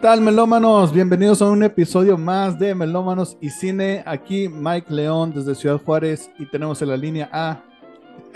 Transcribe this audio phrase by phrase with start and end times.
[0.00, 0.92] tal, melómanos?
[0.92, 4.04] Bienvenidos a un episodio más de Melómanos y Cine.
[4.06, 7.60] Aquí Mike León desde Ciudad Juárez y tenemos en la línea A.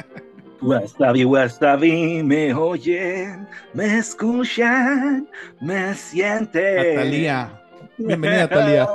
[0.61, 5.29] Wasabi, wasabi, me oyen, me escuchan,
[5.61, 6.97] me sienten.
[6.97, 7.63] Talía.
[7.97, 8.89] Bienvenida, Talía.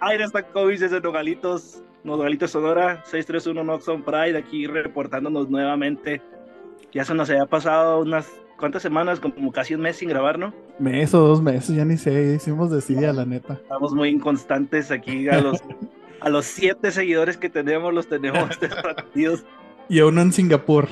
[0.00, 6.20] Aire está COVID desde Nogalitos, Nogalitos Sonora, 631 Noxon Pride, aquí reportándonos nuevamente.
[6.92, 8.28] Ya se nos había pasado unas
[8.58, 10.52] cuántas semanas, como casi un mes sin grabar, ¿no?
[10.78, 13.54] Mes o dos meses, ya ni sé, hicimos decidir la neta.
[13.54, 15.62] Estamos muy inconstantes aquí, a los,
[16.20, 19.44] a los siete seguidores que tenemos, los tenemos despartidos.
[19.88, 20.88] Y a uno en Singapur.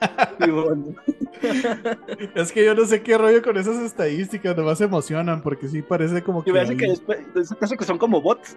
[2.36, 5.82] es que yo no sé qué rollo con esas estadísticas, nomás se emocionan porque sí
[5.82, 6.52] parece como que.
[6.52, 7.18] que después,
[7.78, 8.56] que son como bots.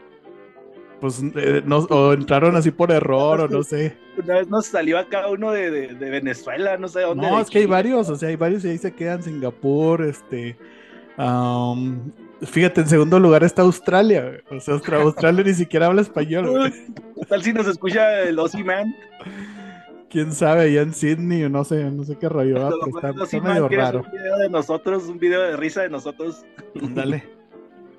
[1.02, 3.98] Pues eh, no, o entraron así por error o no sé.
[4.24, 7.28] Una vez nos salió acá uno de, de, Venezuela, no sé dónde.
[7.28, 10.56] No, es que hay varios, o sea, hay varios y ahí se quedan Singapur, este.
[12.42, 14.42] fíjate, en segundo lugar está Australia.
[14.50, 16.72] O sea, Australia ni siquiera habla español.
[17.28, 18.96] Tal si nos escucha el Ozzy Man
[20.12, 22.70] quién sabe, allá en Sydney, no sé, no sé qué rollo.
[22.88, 24.02] está, medio raro.
[24.02, 26.46] Un video de nosotros, un video de risa de nosotros.
[26.76, 27.24] Dale,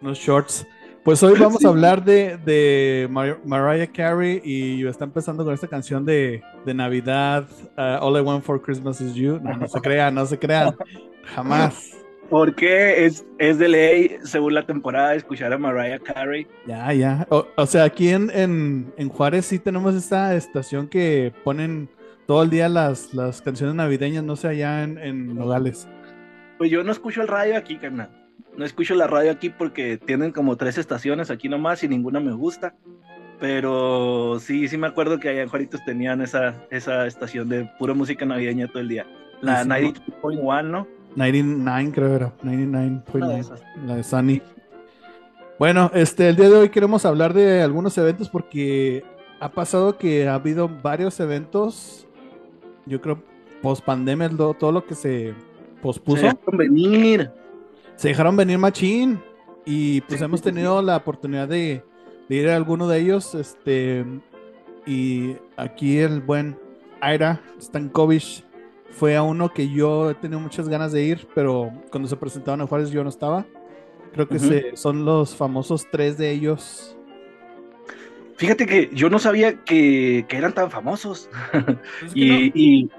[0.00, 0.66] unos shorts.
[1.04, 6.04] Pues hoy vamos a hablar de, de Mariah Carey y está empezando con esta canción
[6.04, 7.44] de, de Navidad,
[7.76, 9.40] uh, All I Want for Christmas is You.
[9.42, 10.76] No, no se crean, no se crean,
[11.34, 11.90] jamás.
[12.30, 16.46] Porque es, es de ley, según la temporada, escuchar a Mariah Carey.
[16.68, 17.26] Ya, ya.
[17.30, 21.88] O, sea, aquí en, en, en Juárez sí tenemos esta estación que ponen
[22.28, 25.88] todo el día las, las canciones navideñas, no sé, allá en, en Nogales.
[26.58, 28.21] Pues yo no escucho el radio aquí, carnal.
[28.56, 32.32] No escucho la radio aquí porque tienen como tres estaciones aquí nomás y ninguna me
[32.32, 32.74] gusta.
[33.40, 37.94] Pero sí, sí me acuerdo que allá en Juaritos tenían esa, esa estación de pura
[37.94, 39.06] música navideña todo el día.
[39.40, 40.86] La 92.1, ¿no?
[41.16, 44.42] 99 creo era, 99.9, la de Sunny.
[45.58, 49.04] Bueno, este, el día de hoy queremos hablar de algunos eventos porque
[49.40, 52.06] ha pasado que ha habido varios eventos
[52.86, 53.22] yo creo,
[53.60, 55.34] post pandemia, todo lo que se
[55.80, 56.22] pospuso.
[56.22, 57.30] Se venir.
[57.96, 59.20] Se dejaron venir machín.
[59.64, 61.84] Y pues hemos tenido la oportunidad de,
[62.28, 63.34] ir a alguno de ellos.
[63.34, 64.04] Este,
[64.86, 66.58] y aquí el buen
[67.00, 68.44] Aira Stankovic
[68.90, 72.60] fue a uno que yo he tenido muchas ganas de ir, pero cuando se presentaron
[72.60, 73.46] a Juárez yo no estaba.
[74.12, 76.96] Creo que son los famosos tres de ellos.
[78.36, 81.30] Fíjate que yo no sabía que, eran tan famosos.
[82.14, 82.90] y,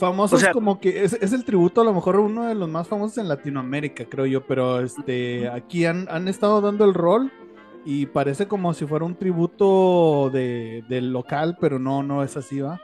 [0.00, 3.28] famosos como que es, el tributo a lo mejor uno de los más famosos en
[3.28, 7.30] Latinoamérica, creo yo, pero este aquí han, estado dando el rol
[7.84, 12.60] y parece como si fuera un tributo de, del local, pero no, no es así,
[12.60, 12.80] ¿va?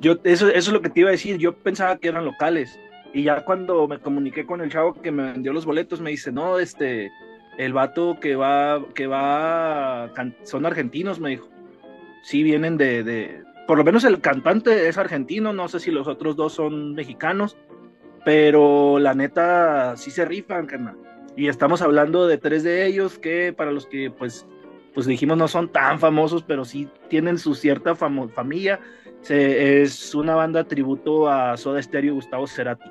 [0.00, 2.78] Yo, eso, eso es lo que te iba a decir, yo pensaba que eran locales.
[3.12, 6.32] Y ya cuando me comuniqué con el chavo que me vendió los boletos, me dice,
[6.32, 7.10] no, este,
[7.56, 11.48] el vato que va, que va, son argentinos, me dijo.
[12.22, 16.06] Sí, vienen de, de, por lo menos el cantante es argentino, no sé si los
[16.06, 17.56] otros dos son mexicanos,
[18.24, 20.96] pero la neta sí se rifan, carnal.
[21.36, 24.46] Y estamos hablando de tres de ellos que para los que pues,
[24.94, 28.80] pues dijimos no son tan famosos, pero sí tienen su cierta familia.
[29.28, 32.90] es una banda tributo a Soda Stereo y Gustavo Cerati.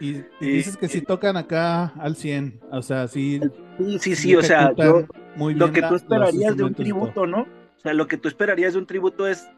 [0.00, 3.40] Y, dices que si tocan acá al 100, o sea, sí.
[3.78, 7.42] Sí, sí, sí, o sea, lo que tú esperarías de un tributo, ¿no?
[7.42, 9.48] O sea, lo que tú esperarías de un tributo es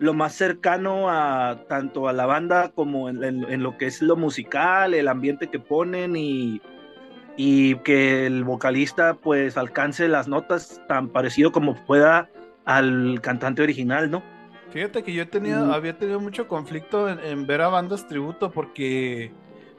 [0.00, 4.94] lo más cercano a tanto a la banda como en, lo que es lo musical,
[4.94, 6.62] el ambiente que ponen y,
[7.36, 12.30] y que el vocalista pues alcance las notas tan parecido como pueda
[12.64, 14.22] al cantante original, ¿no?
[14.70, 19.32] Fíjate que yo he tenido, había tenido mucho conflicto en, ver a bandas tributo porque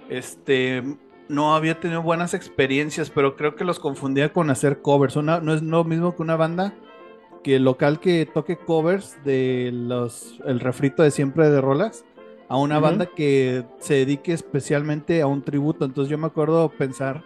[0.08, 0.84] este,
[1.30, 5.16] no había tenido buenas experiencias, pero creo que los confundía con hacer covers.
[5.16, 6.76] no es lo mismo que una banda
[7.44, 12.05] que el local que toque covers de los el refrito de siempre de rolas
[12.47, 15.85] a una banda que se dedique especialmente a un tributo.
[15.85, 17.23] Entonces yo me acuerdo pensar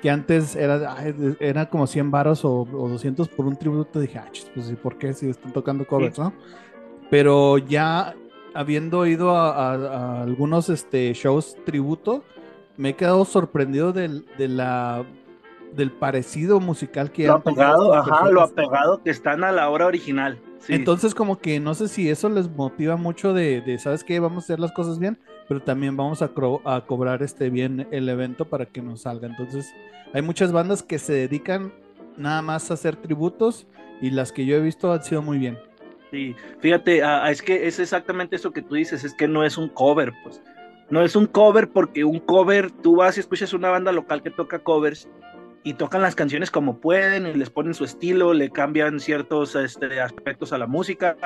[0.00, 0.96] que antes era,
[1.40, 3.98] era como 100 varos o, 200 por un tributo.
[3.98, 6.32] Dije, ah, pues ¿y por qué si están tocando covers, no?
[7.10, 8.14] Pero ya
[8.54, 12.22] habiendo ido a, algunos este, shows tributo,
[12.76, 15.04] me he quedado sorprendido de la,
[15.74, 20.38] del parecido musical que lo apegado, ajá, lo apegado que están a la obra original.
[20.68, 24.20] Entonces, como que no sé si eso les motiva mucho de, ¿sabes qué?
[24.20, 26.30] Vamos a hacer las cosas bien, pero también vamos a,
[26.64, 29.26] a cobrar este bien el evento para que nos salga.
[29.26, 29.72] Entonces,
[30.12, 31.72] hay muchas bandas que se dedican
[32.16, 33.66] nada más a hacer tributos
[34.00, 35.58] y las que yo he visto han sido muy bien.
[36.10, 39.68] Sí, fíjate, es que es exactamente eso que tú dices, es que no es un
[39.68, 40.42] cover, pues.
[40.90, 44.30] no es un cover porque un cover, tú vas y escuchas una banda local que
[44.30, 45.08] toca covers
[45.64, 50.00] y tocan las canciones como pueden y les ponen su estilo, le cambian ciertos este,
[50.00, 51.16] aspectos a la música,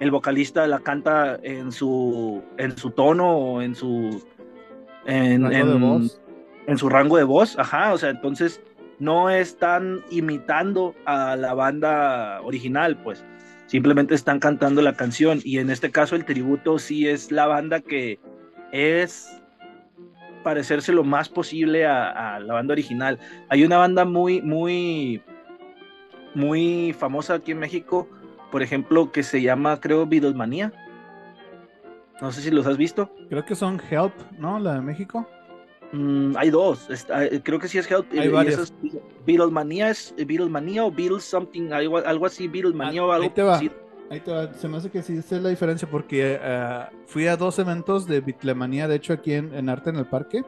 [0.00, 4.24] el vocalista la canta en su, en su tono o en su...
[5.06, 5.44] En,
[6.66, 8.62] en su rango de voz, ajá, o sea, entonces
[8.98, 13.24] no están imitando a la banda original, pues
[13.66, 15.40] simplemente están cantando la canción.
[15.44, 18.18] Y en este caso el tributo sí es la banda que
[18.72, 19.42] es
[20.44, 23.18] parecerse lo más posible a, la banda original.
[23.48, 25.20] Hay una banda muy, muy,
[26.34, 28.08] muy famosa aquí en México,
[28.52, 30.72] por ejemplo, que se llama, creo, Beatlemania.
[32.20, 33.10] No sé si los has visto.
[33.28, 34.60] Creo que son Help, ¿no?
[34.60, 35.26] La de México.
[35.90, 38.06] Mm, hay dos, eh, creo que sí es Help.
[38.12, 38.72] Hay varios.
[39.26, 43.60] Beatlemania es Beatlemania o Beatles something, algo, algo así, Beatlemania ah, o algo va.
[44.10, 44.52] Ahí te va.
[44.54, 48.06] Se me hace que sí, esa es la diferencia porque eh, fui a dos eventos
[48.06, 50.44] de Beatlemania, de hecho aquí en, Arte en el Parque,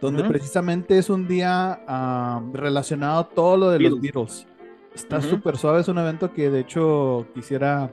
[0.00, 4.46] donde precisamente es un día ah, relacionado a todo lo de los Beatles.
[4.94, 7.90] Está súper suave, es un evento que de hecho quisiera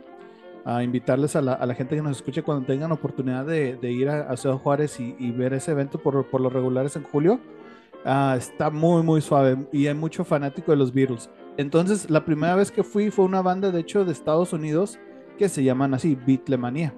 [0.65, 3.91] a invitarles a la, a la, gente que nos escuche cuando tengan oportunidad de, de
[3.91, 7.03] ir a, a, Ciudad Juárez y, y, ver ese evento por, por los regulares en
[7.03, 7.39] julio.
[8.03, 11.29] Uh, está muy, muy suave y hay mucho fanático de los Beatles.
[11.57, 14.99] Entonces, la primera vez que fui fue una banda, de hecho, de Estados Unidos
[15.37, 16.93] que se llaman así, Beatlemania.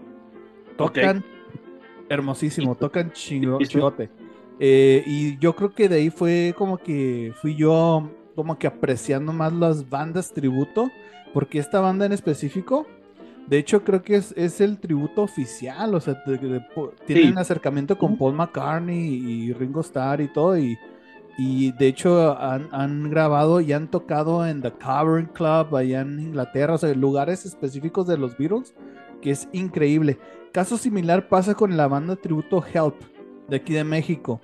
[0.77, 1.23] Tocan
[2.09, 4.09] hermosísimo, tocan chingote.
[4.59, 9.33] Eh, y yo creo que de ahí fue como que fui yo como que apreciando
[9.33, 10.89] más las bandas tributo,
[11.33, 12.87] porque esta banda en específico
[13.47, 16.21] de hecho, creo que es, es el tributo oficial, o sea,
[17.05, 20.77] tienen un acercamiento con Paul McCartney y Ringo Starr y todo, y,
[21.37, 26.19] y de hecho han, han, grabado y han tocado en The Cavern Club allá en
[26.19, 28.73] Inglaterra, o sea, lugares específicos de los Beatles,
[29.21, 30.17] que es increíble.
[30.51, 32.95] Caso similar pasa con la banda tributo Help,
[33.47, 34.41] de aquí de México.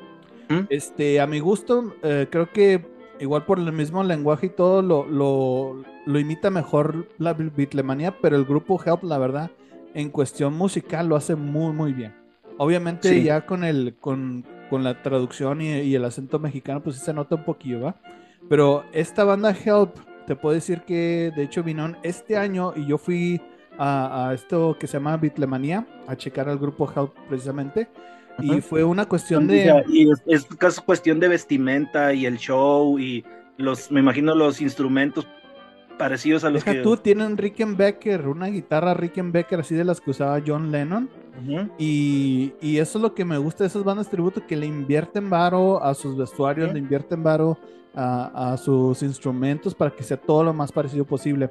[0.49, 0.67] ¿Mm?
[0.69, 2.85] Este, a mi gusto, eh, creo que
[3.19, 8.35] igual por el mismo lenguaje y todo, lo, lo, lo imita mejor la Beatlemania, pero
[8.35, 9.49] el grupo Help, la verdad,
[9.95, 12.13] en cuestión musical lo hace muy, muy bien.
[12.57, 17.35] Obviamente ya con el, con, con la traducción y, el acento mexicano, pues se nota
[17.35, 17.95] un poquillo, ¿va?
[18.49, 22.97] Pero esta banda Help, te puedo decir que de hecho vino este año y yo
[22.97, 23.39] fui
[23.77, 27.87] a, a esto que se llama Beatlemania, a checar al grupo Help precisamente.
[28.39, 29.83] Y fue una cuestión de.
[29.89, 33.23] Y es, es, cuestión de vestimenta y el show y
[33.57, 35.27] los, me imagino, los instrumentos
[35.99, 36.81] parecidos a los que.
[36.81, 41.11] tú, tienen Rickenbacker, una guitarra Rickenbacker así de las que usaba John Lennon.
[41.77, 45.29] Y, y, eso es lo que me gusta de esas bandas tributo, que le invierten
[45.29, 47.57] varo a sus vestuarios, le invierten varo
[47.95, 51.49] a, a, sus instrumentos para que sea todo lo más parecido posible.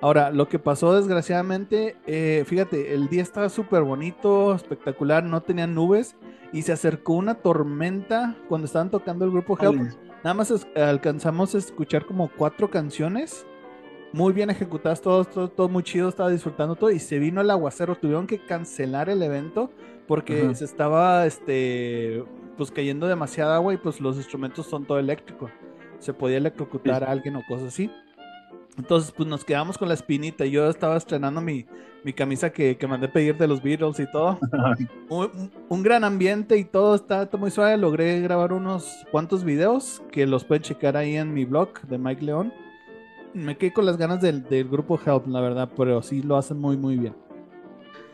[0.00, 5.66] Ahora, lo que pasó desgraciadamente, eh, fíjate, el día estaba súper bonito, espectacular, no tenía
[5.66, 6.14] nubes
[6.52, 9.92] y se acercó una tormenta cuando estaban tocando el grupo Help.
[10.22, 13.44] Nada más alcanzamos a escuchar como cuatro canciones,
[14.12, 17.94] muy bien ejecutadas, todo, todo, muy chido, estaba disfrutando todo y se vino el aguacero,
[17.94, 19.70] tuvieron que cancelar el evento
[20.06, 22.24] porque se estaba, este,
[22.56, 25.50] pues cayendo demasiada agua y pues los instrumentos son todo eléctrico,
[25.98, 27.90] se podía electrocutar a alguien o cosas así.
[28.78, 30.46] Entonces, pues nos quedamos con la espinita.
[30.46, 31.66] Yo estaba estrenando mi,
[32.04, 34.38] mi camisa que, que, mandé pedir de los Beatles y todo.
[35.08, 37.76] un, un, gran ambiente y todo está, muy suave.
[37.76, 42.24] Logré grabar unos cuantos videos que los pueden checar ahí en mi blog de Mike
[42.24, 42.52] León.
[43.34, 46.58] Me quedé con las ganas del, del grupo Help, la verdad, pero sí lo hacen
[46.58, 47.14] muy, muy bien.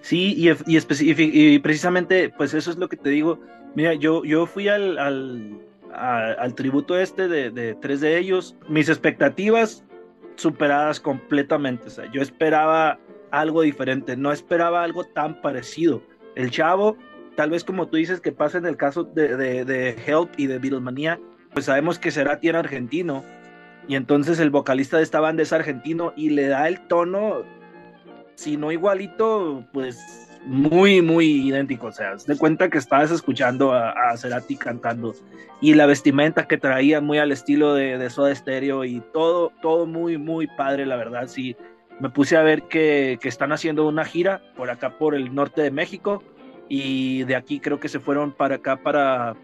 [0.00, 3.40] Sí, y, y, y, precisamente, pues eso es lo que te digo.
[3.74, 5.58] Mira, yo, yo fui al, al,
[5.92, 8.56] al tributo este de, de tres de ellos.
[8.68, 9.84] Mis expectativas
[10.36, 11.88] superadas completamente.
[11.88, 12.98] O sea, yo esperaba
[13.30, 16.02] algo diferente, no esperaba algo tan parecido.
[16.36, 16.96] El chavo,
[17.36, 20.58] tal vez como tú dices que pasa en el caso de, de, Help y de
[20.58, 21.20] Beatlemania,
[21.52, 23.24] pues sabemos que será tierra argentino.
[23.88, 27.42] Y entonces el vocalista de esta banda es argentino y le da el tono,
[28.34, 29.98] si no igualito, pues
[30.46, 31.88] muy, muy idéntico.
[31.88, 35.14] O sea, de cuenta que estabas escuchando a, a, Cerati cantando
[35.60, 39.86] y la vestimenta que traía muy al estilo de, de Soda Stereo y todo, todo
[39.86, 41.26] muy, muy padre, la verdad.
[41.26, 41.56] Sí,
[42.00, 45.62] me puse a ver que, que, están haciendo una gira por acá, por el norte
[45.62, 46.22] de México
[46.68, 49.36] y de aquí creo que se fueron para acá, para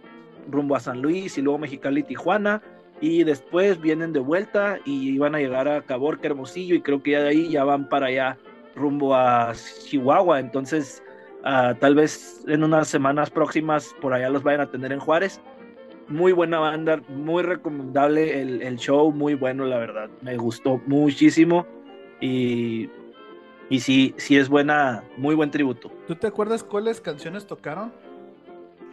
[0.48, 2.62] rumbo a San Luis y luego Mexicali, Tijuana.
[3.00, 7.12] Y después vienen de vuelta y van a llegar a Caborca, Hermosillo, y creo que
[7.12, 8.38] ya de ahí ya van para allá
[8.76, 9.52] rumbo a
[9.84, 11.02] Chihuahua, entonces
[11.44, 15.40] uh, tal vez en unas semanas próximas por allá los vayan a tener en Juárez.
[16.08, 21.66] Muy buena banda, muy recomendable el, el show, muy bueno la verdad, me gustó muchísimo
[22.20, 22.88] y,
[23.68, 25.90] y sí, sí es buena, muy buen tributo.
[26.06, 27.92] ¿Tú te acuerdas cuáles canciones tocaron?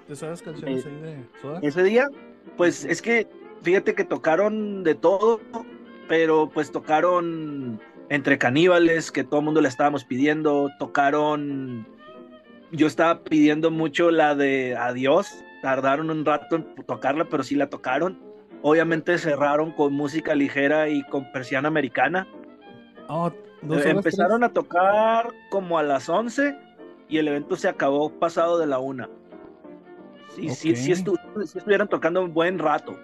[0.08, 1.60] ¿Te sabes canciones Eh, ahí de Soda?
[1.62, 2.08] Ese día,
[2.56, 3.28] pues es que
[3.62, 5.40] fíjate que tocaron de todo,
[6.08, 11.86] pero pues tocaron entre caníbales, que todo el mundo le estábamos pidiendo, tocaron,
[12.72, 17.68] yo estaba pidiendo mucho la de Adiós, tardaron un rato en tocarla, pero sí la
[17.70, 18.20] tocaron.
[18.62, 22.28] Obviamente cerraron con música ligera y con persiana americana.
[23.08, 23.32] Oh,
[23.64, 24.50] Eh, Empezaron tres.
[24.52, 26.56] a tocar como a las 11
[27.10, 29.10] y el evento se acabó pasado de la una.
[30.36, 30.98] Sí, sí, sí, Ok.
[31.00, 32.98] estu- sí estuvieron tocando un buen rato.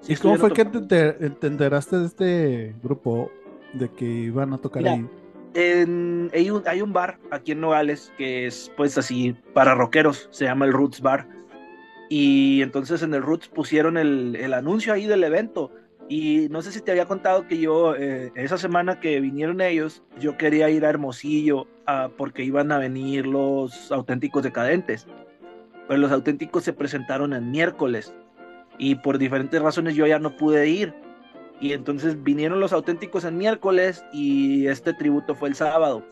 [0.00, 3.30] Sí ¿Y cómo fue que te, te- te enteraste de este grupo
[3.74, 5.06] de que iban a tocar Mira, ahí?
[5.54, 10.28] En- hay, un, hay un bar aquí en Nogales que es pues así para rockeros,
[10.30, 11.26] se llama el Roots Bar.
[12.08, 15.70] Y entonces en el Roots pusieron el, el anuncio ahí del evento.
[16.08, 20.02] Y no sé si te había contado que yo, eh, esa semana que vinieron ellos,
[20.18, 25.06] yo quería ir a Hermosillo ah, porque iban a venir los auténticos decadentes.
[25.86, 28.12] Pero los auténticos se presentaron el miércoles.
[28.80, 30.94] Y por diferentes razones yo ya no pude ir.
[31.60, 36.02] Y entonces vinieron los auténticos el miércoles y este tributo fue el sábado.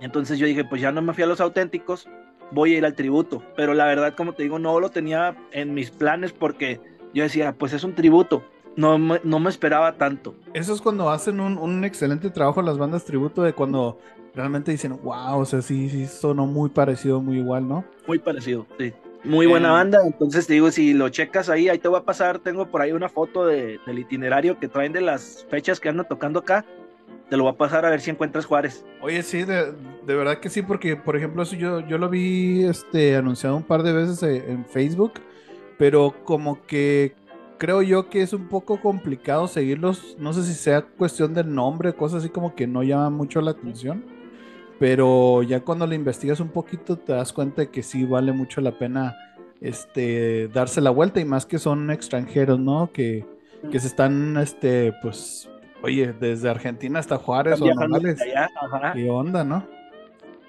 [0.00, 2.08] Entonces yo dije, pues ya no me fui a los auténticos,
[2.50, 3.44] voy a ir al tributo.
[3.54, 6.80] Pero la verdad, como te digo, no lo tenía en mis planes porque
[7.14, 8.42] yo decía, pues es un tributo.
[8.74, 10.34] No me, no me esperaba tanto.
[10.52, 14.00] Eso es cuando hacen un, un excelente trabajo las bandas tributo de cuando
[14.34, 17.84] realmente dicen, wow, o sea, sí, sí, sonó muy parecido, muy igual, ¿no?
[18.08, 18.92] Muy parecido, sí.
[19.24, 19.72] Muy buena Eh.
[19.72, 19.98] banda.
[20.06, 22.38] Entonces te digo, si lo checas ahí, ahí te voy a pasar.
[22.38, 26.06] Tengo por ahí una foto de- del itinerario que traen de las fechas que andan
[26.08, 26.64] tocando acá.
[27.30, 28.84] Te lo voy a pasar a ver si encuentras Juárez.
[29.00, 29.72] Oye, sí, de,
[30.06, 33.62] de verdad que sí, porque, por ejemplo, eso yo, yo lo vi este, anunciado un
[33.62, 35.14] par de veces eh, en Facebook,
[35.78, 37.14] pero como que
[37.56, 41.94] creo yo que es un poco complicado seguirlos, no sé si sea cuestión del nombre,
[41.94, 44.04] cosas así como que no llaman mucho la atención,
[44.78, 48.60] pero ya cuando lo investigas un poquito te das cuenta de que sí vale mucho
[48.60, 49.16] la pena
[49.60, 52.90] este, darse la vuelta y más que son extranjeros, ¿no?
[52.92, 53.24] Que,
[53.70, 55.48] que se están, este, pues,
[55.82, 58.20] oye, desde Argentina hasta Juárez o Nogales.
[58.94, 59.66] ¿Qué onda, no?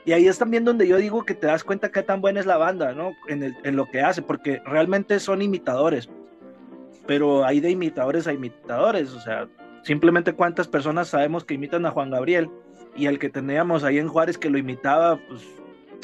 [0.05, 2.45] Y ahí es también donde yo digo que te das cuenta qué tan buena es
[2.45, 3.11] la banda, ¿no?
[3.27, 6.09] En, el- en lo que hace, porque realmente son imitadores.
[7.07, 9.47] Pero hay de imitadores a imitadores, o sea,
[9.83, 12.49] simplemente cuántas personas sabemos que imitan a Juan Gabriel
[12.95, 15.43] y el que teníamos ahí en Juárez que lo imitaba, pues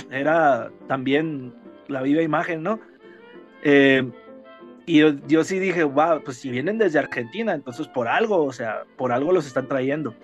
[0.10, 1.54] era también
[1.88, 2.80] la viva imagen, ¿no?
[3.64, 4.10] Eh,
[4.86, 8.52] y yo, yo sí dije, wow, pues si vienen desde Argentina, entonces por algo, o
[8.52, 10.16] sea, por algo los están trayendo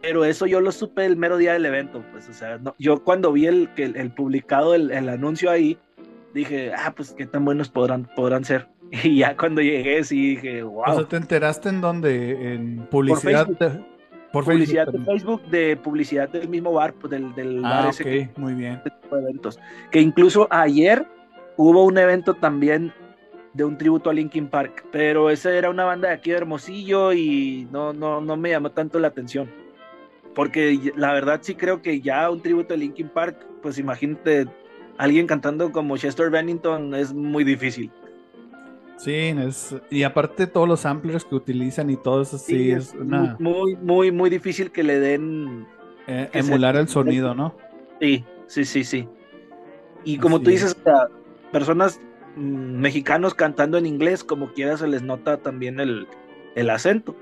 [0.00, 3.02] pero eso yo lo supe el mero día del evento, pues, o sea, no- yo
[3.02, 5.78] cuando vi el, el, el publicado, el, el anuncio ahí,
[6.34, 8.68] dije, ah, pues qué tan buenos podrán, podrán ser.
[9.04, 10.82] Y ya cuando llegué, sí dije, wow.
[10.86, 12.54] O sea, ¿te enteraste en dónde?
[12.54, 13.46] En publicidad.
[13.46, 13.86] Facebook.
[14.32, 15.12] Por publicidad Facebook de.
[15.12, 18.54] Facebook, de publicidad del mismo bar, pues, del, del bar Ah, ese ok, que muy
[18.54, 18.82] bien.
[18.82, 19.58] tipo de eventos.
[19.90, 21.06] Que incluso ayer
[21.56, 22.92] hubo un evento también
[23.54, 27.12] de un tributo a Linkin Park, pero esa era una banda de aquí de Hermosillo
[27.12, 29.50] y no, no, no me llamó tanto la atención.
[30.34, 34.46] Porque la verdad sí creo que ya un tributo a Linkin Park, pues imagínate
[34.98, 37.90] alguien cantando como Chester Bennington es muy difícil.
[38.98, 43.36] Sí, es, y aparte todos los samplers que utilizan y todo eso, sí, es una
[43.38, 45.66] muy, muy, muy difícil que le den
[46.06, 47.54] eh, que se- emular el sonido, ¿no?
[48.00, 49.08] Sí, sí, sí, sí.
[50.04, 50.56] Y como Así tú es.
[50.62, 50.76] dices,
[51.52, 52.00] personas
[52.36, 56.08] mm, mexicanos cantando en inglés, como quiera se les nota también el,
[56.56, 57.14] el acento.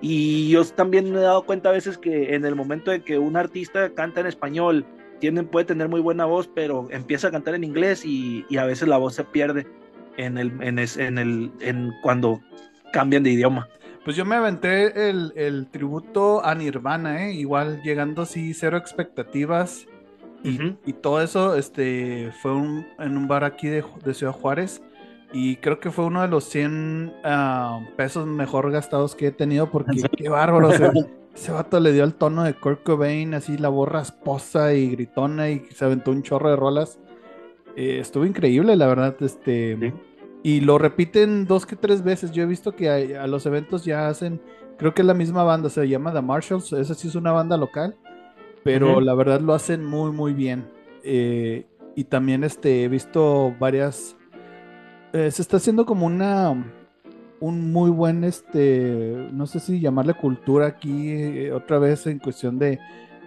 [0.00, 3.18] Y yo también me he dado cuenta a veces que en el momento de que
[3.18, 4.86] un artista canta en español,
[5.18, 8.64] tienen, puede tener muy buena voz, pero empieza a cantar en inglés y, y a
[8.64, 9.66] veces la voz se pierde
[10.16, 12.40] en el, en es- en el, en cuando
[12.92, 13.68] cambian de idioma.
[14.04, 17.34] Pues yo me aventé el, el tributo a Nirvana, ¿eh?
[17.34, 19.86] Igual llegando así, cero expectativas.
[20.42, 20.76] Y, Ujú.
[20.86, 24.82] y todo eso este, fue un- en un bar aquí de, de Ciudad Juárez.
[25.32, 29.70] Y creo que fue uno de los 100 ah, pesos mejor gastados que he tenido
[29.70, 30.68] porque qué bárbaro.
[30.68, 30.92] o sea,
[31.34, 35.50] ese vato le dio el tono de Kurt Cobain, así la voz rasposa y gritona
[35.50, 36.98] y se aventó un chorro de rolas.
[37.80, 39.16] Eh, estuvo increíble, la verdad.
[39.22, 39.92] Este, Sí.
[40.42, 42.32] Y lo repiten dos que tres veces.
[42.32, 44.40] Yo he visto que a, a los eventos ya hacen,
[44.78, 46.72] creo que es la misma banda, se llama The Marshalls.
[46.72, 47.96] Esa sí es una banda local,
[48.62, 50.66] pero la verdad lo hacen muy, muy bien.
[51.04, 54.16] Eh, y también este, he visto varias.
[55.12, 56.54] eh, se está haciendo como una.
[57.40, 62.58] Un muy buen, este, no sé si llamarle cultura aquí, eh, otra vez en cuestión
[62.58, 62.78] de,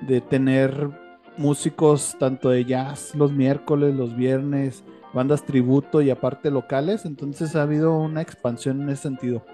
[0.02, 0.90] de tener
[1.38, 7.64] músicos tanto de jazz los miércoles, los viernes, bandas tributo y aparte locales, entonces ha
[7.64, 9.46] habido una expansión en ese sentido.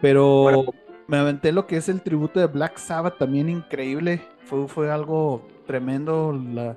[0.00, 0.64] Pero Bueno.
[1.06, 5.46] me aventé lo que es el tributo de Black Sabbath, también increíble, fue, fue algo
[5.66, 6.76] tremendo, la-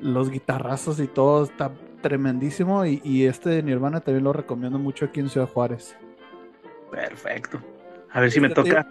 [0.00, 5.06] los guitarrazos y todo, está tremendísimo y, y este de Nirvana también lo recomiendo mucho
[5.06, 5.96] aquí en Ciudad Juárez.
[6.90, 7.58] Perfecto.
[8.12, 8.86] A ver si me toca.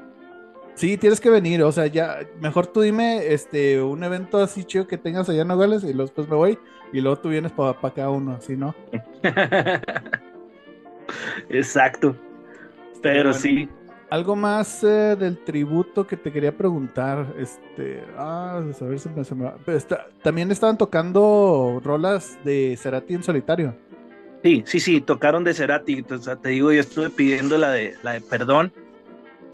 [0.78, 4.86] Sí, tienes que venir, o sea, ya, mejor tú dime este un evento así chido
[4.88, 6.60] que tengas allá en Nogales y después me voy
[6.94, 8.76] y luego tú vienes para cada uno, así, ¿no?
[11.50, 12.16] Exacto.
[13.02, 13.34] Pero Bueno.
[13.34, 13.70] sí.
[14.10, 19.24] Algo más eh, del tributo que te quería preguntar, este, ah, a ver si me,
[19.26, 19.58] se me va.
[19.66, 23.76] Pero está- también estaban tocando rolas de Cerati en solitario.
[24.44, 26.06] Sí, sí, sí, tocaron de Cerati.
[26.10, 28.72] O sea, te digo, yo estuve pidiendo la de la de perdón.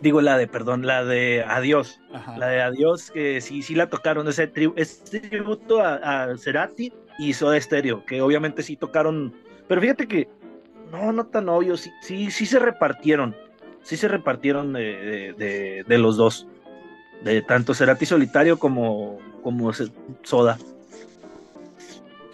[0.03, 2.01] Digo la de perdón, la de adiós.
[2.13, 2.37] Ajá.
[2.37, 4.27] La de adiós, que sí, sí la tocaron.
[4.27, 9.33] Ese tri- este tributo a, a Cerati y Soda Stereo, que obviamente sí tocaron.
[9.69, 10.27] Pero fíjate que
[10.91, 11.77] no, no tan obvio.
[11.77, 13.33] Sí, sí, sí se repartieron.
[13.81, 15.33] Sí se repartieron de,
[15.87, 16.47] de- los dos.
[17.23, 19.71] De tanto Cerati solitario como, como
[20.23, 20.57] Soda.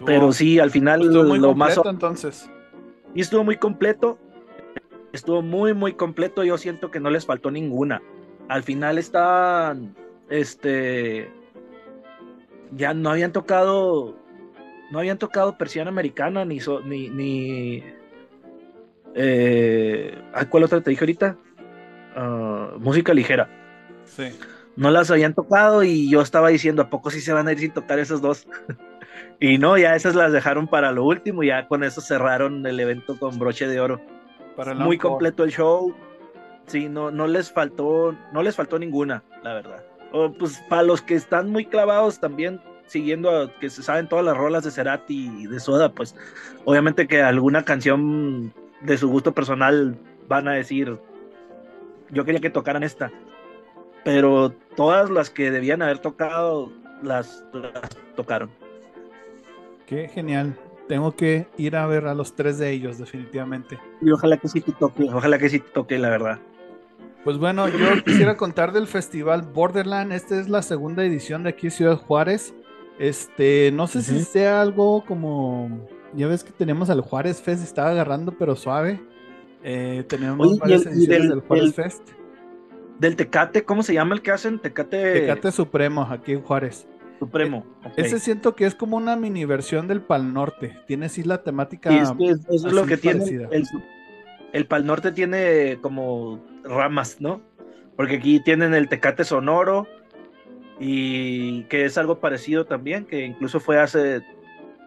[0.04, 2.50] Pero sí, al final lo más entonces.
[3.14, 4.18] y estuvo muy completo.
[5.12, 6.44] Estuvo muy, muy completo.
[6.44, 8.02] Yo siento que no les faltó ninguna.
[8.48, 9.94] Al final estaban,
[10.28, 11.30] este,
[12.72, 14.16] ya no habían tocado,
[14.90, 17.82] no habían tocado persiana americana ni, so- ni, ni,
[19.14, 21.36] eh, ¿cuál otra te dije ahorita?
[22.16, 23.48] Ah, música ligera.
[24.04, 24.24] Sí.
[24.76, 27.58] No las habían tocado y yo estaba diciendo, ¿a poco sí se van a ir
[27.58, 28.46] sin tocar esas dos?
[29.40, 31.42] y no, ya esas las dejaron para lo último.
[31.42, 34.00] y Ya con eso cerraron el evento con broche de oro
[34.60, 35.12] Para muy encore.
[35.12, 35.94] completo el show.
[36.66, 39.82] Sí, no, no les faltó, no les faltó ninguna, la verdad.
[40.12, 44.22] O, pues para los que están muy clavados también, siguiendo a, que se saben todas
[44.22, 46.14] las rolas de Cerati y de Soda, pues
[46.66, 48.52] obviamente que alguna canción
[48.82, 49.96] de su gusto personal
[50.28, 50.98] van a decir,
[52.10, 53.10] yo quería que tocaran esta.
[54.04, 56.70] Pero todas las que debían haber tocado,
[57.02, 58.50] las, las tocaron.
[59.86, 60.54] Qué genial.
[60.90, 63.78] Tengo que ir a ver a los tres de ellos, definitivamente.
[64.00, 66.40] Y ojalá que sí te toque, ojalá que sí te toque, la verdad.
[67.22, 70.10] Pues bueno, yo quisiera contar del festival Borderland.
[70.12, 72.52] Esta es la segunda edición de aquí en Ciudad Juárez.
[72.98, 75.70] Este, no sé si sea algo como.
[76.12, 79.00] Ya ves que tenemos al Juárez Fest, estaba agarrando, pero suave.
[79.62, 82.02] Eh, tenemos Oye, varias el- ediciones del- del Juárez Fest.
[82.98, 84.58] Del Tecate, ¿cómo se llama el que hacen?
[84.58, 86.88] Tecate, Tecate Supremo, aquí en Juárez.
[87.20, 87.64] Supremo.
[87.84, 87.92] ok.
[87.96, 90.76] Ese siento que es como una mini versión del Pal Norte.
[90.88, 91.90] Tiene sí la temática.
[91.90, 93.20] Sí, es que es- eso es lo que tiene.
[93.20, 93.48] parecida.
[93.52, 93.64] El,
[94.52, 97.40] el Pal Norte tiene como ramas, ¿no?
[97.96, 99.86] Porque aquí tienen el Tecate Sonoro
[100.78, 104.22] y que es algo parecido también, que incluso fue hace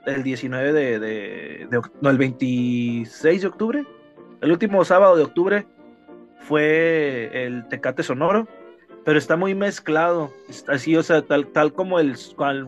[0.05, 3.85] el 19 de, de- de no, el 26 de octubre,
[4.41, 5.65] el último sábado de octubre
[6.39, 8.47] fue el Tecate Sonoro,
[9.03, 10.31] pero está muy mezclado,
[10.67, 12.15] así, o sea, tal, tal como el,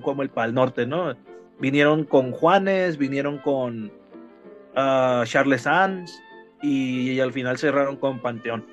[0.02, 1.16] como el Pal Norte, ¿no?
[1.60, 3.92] Vinieron con Juanes, vinieron con
[4.76, 6.12] ah, Charles Sanz
[6.62, 8.66] y al final cerraron con Panteón.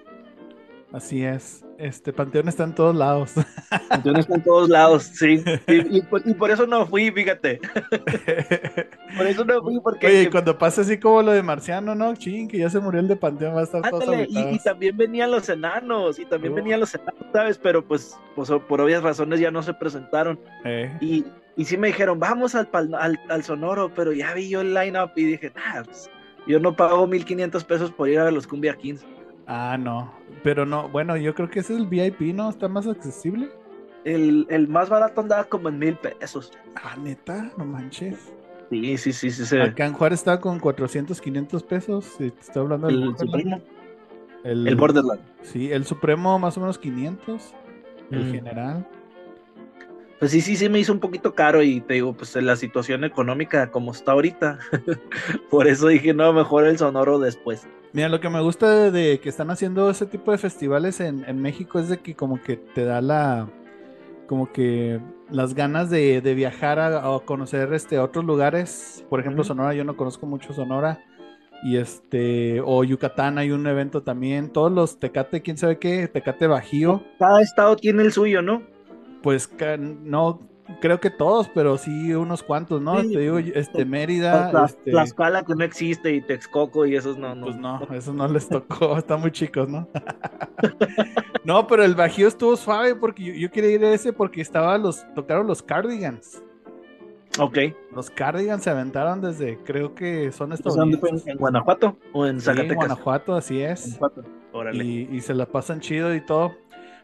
[0.93, 1.65] Así es.
[1.83, 3.33] Este Panteón está en todos lados.
[3.89, 5.43] Panteón está en todos lados, sí.
[5.67, 7.61] Y, y por- y por eso no fui, fíjate.
[9.17, 12.15] Por eso no fui, porque Oye, y cuando pasa así como lo de Marciano, ¿no?
[12.17, 14.97] Ching, que ya se murió el de Panteón, va a estar Ándale, y, y también
[14.97, 16.57] venían los enanos, y también Oh.
[16.57, 17.59] venían los enanos, ¿sabes?
[17.59, 20.41] Pero pues, pues, por obvias razones ya no se presentaron.
[20.65, 24.63] Eh, Y, y sí me dijeron, vamos al, al, al Sonoro, pero ya vi yo
[24.63, 26.09] el line-up y dije, nah, pues,
[26.47, 29.05] yo no pago 1500 pesos por ir a ver los Cumbia Kings.
[29.47, 30.11] Ah, no.
[30.43, 32.51] Pero no, bueno, yo creo que ese es el VIP, ¿no?
[32.51, 33.49] Está más accesible.
[34.05, 36.51] El, el más barato andaba como en mil pesos.
[36.75, 38.33] Ah, neta, no manches.
[38.71, 39.45] Sí, sí, sí, sí.
[39.47, 39.59] sí.
[39.59, 42.05] Acá en Juárez está con 400, 500 pesos.
[42.19, 43.17] Si te estoy hablando del El.
[43.19, 43.61] Supremo,
[44.45, 45.21] El, el Borderland.
[45.43, 47.55] Sí, el Supremo más o menos 500.
[48.11, 48.31] El Mm.
[48.33, 48.89] general.
[50.23, 52.55] Pues sí, sí, sí me hizo un poquito caro y te digo, pues en la
[52.55, 54.61] situación económica como está ahorita.
[55.51, 57.67] Por eso dije, no, mejor el Sonoro después.
[57.93, 61.25] Mira, lo que me gusta de, de que están haciendo ese tipo de festivales en,
[61.29, 63.51] en México es de que como que te da la,
[64.29, 69.05] como que las ganas de, de viajar a, a conocer este otros lugares.
[69.11, 69.43] Por ejemplo.
[69.43, 71.01] Sonora, yo no conozco mucho Sonora.
[71.65, 74.51] Y este, o Yucatán hay un evento también.
[74.51, 77.03] Todos los Tecate, quién sabe qué, Tecate Bajío.
[77.19, 78.63] Cada estado tiene el suyo, ¿no?
[79.23, 80.41] Pues no
[80.81, 83.01] creo que todos, pero sí unos cuantos, ¿no?
[83.03, 87.19] Sí, Te digo, este Mérida, Tla- este, Tlaxcala que no existe y Texcoco y esos
[87.19, 87.47] no, no.
[87.47, 89.89] Pues no, eso no les tocó, están muy chicos, ¿no?
[91.45, 94.77] no, pero el Bajío estuvo suave porque yo, yo quería ir a ese porque estaba
[94.79, 96.43] los, tocaron los Cardigans.
[97.39, 97.59] Ok.
[97.95, 101.11] Los Cardigans se aventaron desde, creo que son ¿Entonces dónde fue?
[101.27, 102.77] ¿En Guanajuato o en Sí, en Zacatecas?
[102.77, 103.99] Guanajuato, así es.
[103.99, 104.29] Guanajuato.
[104.53, 104.85] Órale.
[104.85, 106.55] Y, y se la pasan chido y todo.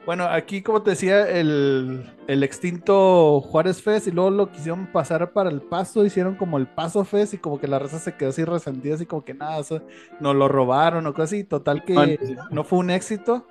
[0.06, 5.32] Bueno, aquí, como te decía, el, el, extinto Juárez Fest y luego lo quisieron pasar
[5.32, 8.30] para el Paso, hicieron como el Paso Fest y como que la raza se quedó
[8.30, 9.82] así resentida, así como que nada, eso,
[10.18, 12.18] nos lo robaron o cosas así, total que
[12.50, 13.46] no fue un éxito.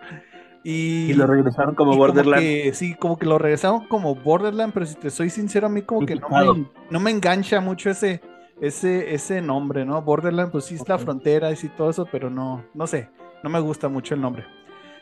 [0.63, 2.73] Y, lo regresaron como Borderland.
[2.73, 6.05] sí, como que lo regresaron como Borderland, pero si te soy sincero, a mí como
[6.05, 8.21] que no me, no me, engancha mucho ese,
[8.59, 10.01] ese, ese nombre, ¿no?
[10.01, 13.09] Borderland, pues sí es la frontera y sí todo eso, pero no, no sé,
[13.43, 14.43] no me gusta mucho el nombre.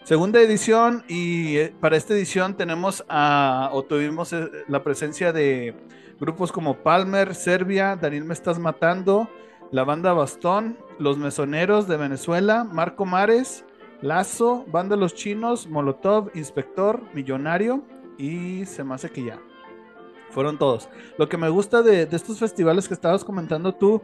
[0.05, 5.73] Segunda edición y eh, para esta edición tenemos a, o tuvimos eh, la presencia de
[6.19, 9.27] grupos como Palmer, Serbia, Daniel Me Estás Matando,
[9.71, 13.65] la banda Bastón, Los Mesoneros de Venezuela, Marco Mares,
[14.03, 17.83] Lazo, Banda Los Chinos, Molotov, Inspector, Millonario
[18.19, 19.39] y se me hace que ya.
[20.29, 20.87] Fueron todos.
[21.17, 24.03] Lo que me gusta de, estos festivales que estabas comentando tú,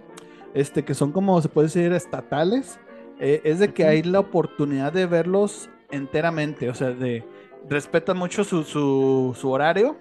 [0.56, 2.80] este, que son como se puede decir estatales,
[3.20, 7.24] eh, es de que hay la oportunidad de verlos enteramente, o sea, de
[7.70, 9.98] respetan mucho su, su, horario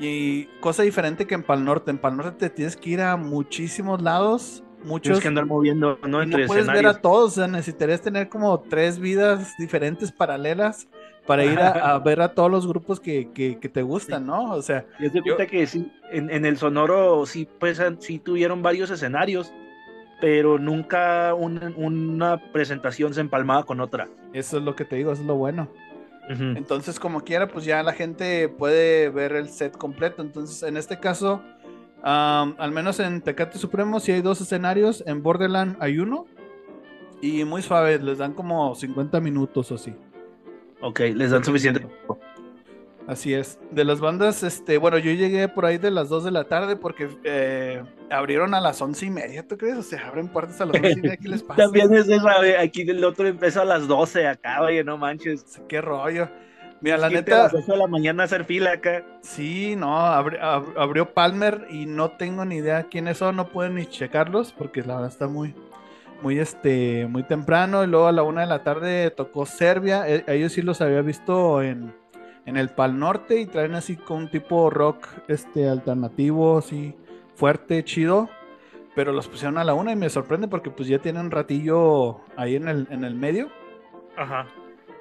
[0.00, 1.90] y cosa diferente que en Pal Norte.
[1.90, 5.02] En Pal Norte te tienes que ir a muchísimos lados, muchos.
[5.02, 6.24] Tienes que andar moviendo, ¿no?
[6.24, 10.88] No puedes ver a todos, o sea, necesitarías tener como tres vidas diferentes paralelas
[11.26, 14.52] para ir a, ver a todos los grupos que, que, te gustan, ¿no?
[14.52, 14.86] O sea.
[14.98, 18.90] Y es de cuenta que sí, en, en, el Sonoro sí, pues sí tuvieron varios
[18.90, 19.52] escenarios
[20.22, 24.08] pero nunca una presentación se empalmaba con otra.
[24.32, 25.68] Eso es lo que te digo, eso es lo bueno.
[26.28, 30.22] Entonces, como quiera, pues ya la gente puede ver el set completo.
[30.22, 31.42] Entonces, en este caso,
[32.04, 35.02] al menos en Tecate Supremo, sí hay dos escenarios.
[35.08, 36.26] En Borderland hay uno.
[37.20, 39.92] Y muy suave, les dan como 50 minutos o así.
[40.82, 42.20] Ok, les dan suficiente tiempo.
[43.06, 43.58] Así es.
[43.70, 46.76] De las bandas, este, bueno, yo llegué por ahí de las 2 de la tarde
[46.76, 49.76] porque eh, abrieron a las once y media, ¿tú crees?
[49.76, 51.62] O sea, abren puertas a las once y media, ¿qué les pasa?
[51.62, 52.28] También es eso,
[52.60, 55.44] aquí el otro empezó a las 12 acá, oye, no manches.
[55.68, 56.28] Qué rollo.
[56.82, 57.46] Mira, la neta.
[57.46, 59.04] A de la mañana hacer fila acá.
[59.20, 64.52] Sí, no, abrió Palmer y no tengo ni idea quiénes son, no pueden ni checarlos
[64.52, 65.54] porque la verdad está muy,
[66.22, 67.84] muy, este, muy temprano.
[67.84, 70.08] Y luego a la una de la tarde tocó Serbia.
[70.08, 71.94] E, ellos sí los había visto en
[72.46, 76.94] en el Pal Norte y traen así con un tipo rock este alternativo, así
[77.34, 78.28] fuerte, chido.
[78.94, 82.20] Pero los pusieron a la una y me sorprende porque pues ya tienen un ratillo
[82.36, 83.48] ahí en el, en el medio.
[84.16, 84.46] Ajá.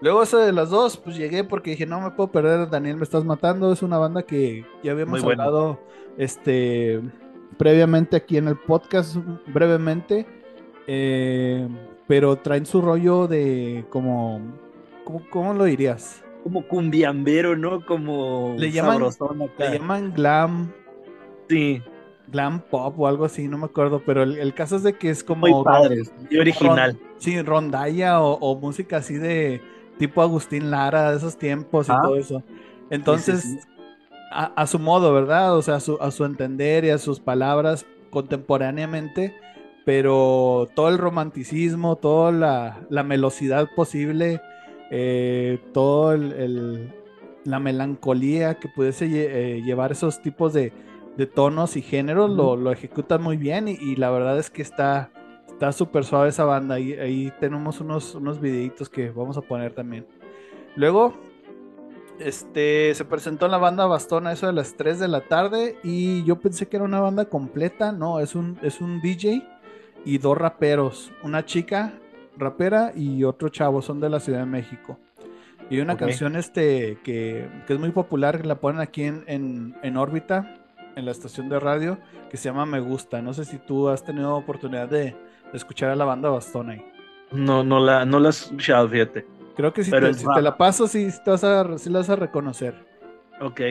[0.02, 3.04] Luego ese de las dos, pues llegué porque dije, no me puedo perder, Daniel, me
[3.04, 3.72] estás matando.
[3.72, 5.80] Es una banda que ya habíamos hablado
[6.18, 7.02] este,
[7.58, 10.26] previamente aquí en el podcast, brevemente.
[10.88, 11.68] Eh,
[12.08, 14.42] pero traen su rollo de como,
[15.04, 16.24] ¿cómo, cómo lo dirías?
[16.44, 17.86] Como cumbiambero, ¿no?
[17.86, 19.04] Como le llaman,
[19.58, 20.72] le llaman glam.
[21.50, 21.82] Sí.
[22.28, 25.22] Glam pop o algo así, no me acuerdo, pero el, caso es de que es
[25.22, 25.48] como...
[25.48, 26.04] Muy padre,
[26.40, 26.98] original.
[27.18, 29.62] sí, rondalla o, música así de
[29.98, 32.00] tipo Agustín Lara de esos tiempos y ah.
[32.02, 32.42] todo eso.
[32.90, 33.68] Entonces,
[34.32, 35.58] A, su modo, ¿verdad?
[35.58, 39.36] O sea, a su, a su entender y a sus palabras contemporáneamente,
[39.84, 44.40] pero todo el romanticismo, toda la, la melosidad posible
[44.92, 46.94] eh, todo el,
[47.46, 50.72] la melancolía que pudiese eh, llevar esos tipos de,
[51.34, 55.12] tonos y géneros, lo, lo, ejecutan muy bien y, la verdad es que está
[55.46, 56.76] está súper suave esa banda.
[56.76, 60.08] Ahí, ahí tenemos unos, unos videitos que vamos a poner también.
[60.76, 61.14] Luego,
[62.18, 66.24] este, se presentó la banda Bastón a eso de las 3 de la tarde y
[66.24, 69.44] yo pensé que era una banda completa, no, es un, es un DJ
[70.04, 71.94] y dos raperos, una chica
[72.42, 75.00] rapera y otro chavo, son de la Ciudad de México.
[75.72, 80.54] Y una canción este que, es muy popular, la ponen aquí en, en, órbita,
[80.98, 81.98] en la estación de radio,
[82.30, 83.22] que se llama Me Gusta.
[83.22, 85.16] No sé si tú has tenido oportunidad de,
[85.54, 86.86] escuchar a la banda Bastón ahí.
[87.32, 89.26] No, no la, no la has escuchado, fíjate.
[89.56, 92.10] Creo que si, te, si te, la paso, sí, te vas a, sí la vas
[92.10, 92.76] a reconocer.
[93.40, 93.62] Ok.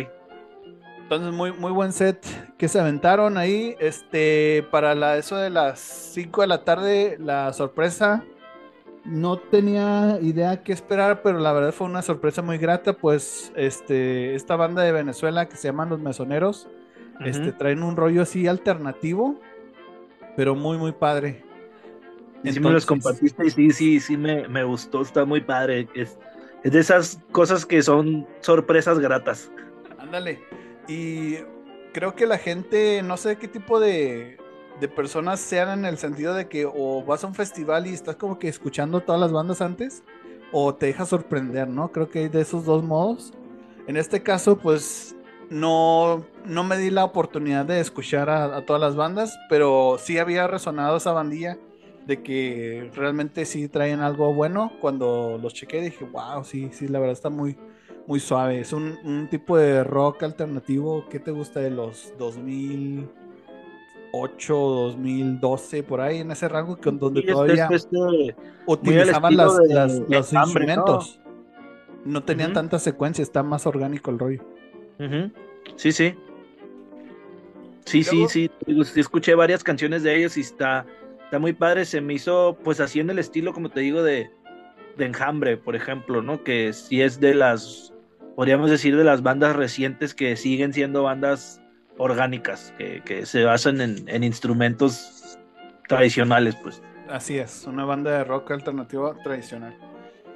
[1.03, 2.25] Entonces, muy, muy buen set
[2.57, 3.77] que se aventaron ahí.
[3.79, 8.25] Este, para la, eso de las 5 de la tarde, la sorpresa
[9.05, 14.35] no tenía idea qué esperar, pero la verdad fue una sorpresa muy grata, pues este,
[14.35, 16.69] esta banda de Venezuela que se llaman Los Mesoneros,
[17.21, 19.39] este, traen un rollo así alternativo,
[20.37, 21.45] pero muy, muy padre.
[22.43, 25.87] Y sí me los compartiste y sí, sí, sí me, gustó, está muy padre.
[25.95, 26.19] Es,
[26.63, 29.51] es de esas cosas que son sorpresas gratas.
[29.99, 30.41] Ándale.
[30.89, 31.37] Y
[31.93, 34.40] creo que la gente, no sé qué tipo de,
[34.81, 38.17] de personas sean en el sentido de que o vas a un festival y estás
[38.17, 40.03] como que escuchando todas las bandas antes
[40.53, 41.93] o te dejas sorprender, ¿no?
[41.93, 43.33] Creo que hay de esos dos modos.
[43.87, 45.15] En este caso, pues
[45.51, 50.47] no, no me di la oportunidad de escuchar a, todas las bandas, pero sí había
[50.47, 51.59] resonado esa bandilla
[52.07, 54.73] de que realmente sí traen algo bueno.
[54.81, 57.57] Cuando los chequé dije, wow, sí, sí, la verdad está muy,
[58.07, 58.61] muy suave.
[58.61, 61.05] Es un, un tipo de rock alternativo.
[61.11, 63.20] ¿Qué te gusta de los 2008,
[64.13, 69.75] 2012, por ahí en ese rango con donde Sí, todavía este- este- utilizaban las, de-
[69.75, 71.21] las- de los Hambre, instrumentos?
[72.05, 72.23] ¿no?
[72.23, 74.43] tenían tanta secuencia, está más orgánico el rollo.
[75.77, 76.15] Sí, sí.
[77.85, 78.51] Sí, sí, sí,
[78.97, 80.87] Escuché varias canciones de ellos y está,
[81.25, 81.85] está muy padre.
[81.85, 84.31] Se me hizo, pues así en el estilo, como te digo, de,
[84.97, 86.45] de Enjambre, por ejemplo, ¿no?
[86.45, 87.93] Que sí es de las,
[88.37, 91.60] podríamos decir, de las bandas recientes que siguen siendo bandas
[92.01, 95.39] orgánicas, que, que se basan en, en instrumentos
[95.89, 96.83] tradicionales, pues.
[97.09, 99.77] Así es, una banda de rock alternativo tradicional.